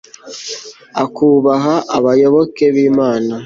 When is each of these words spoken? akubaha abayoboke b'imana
akubaha 1.03 1.75
abayoboke 1.97 2.65
b'imana 2.75 3.33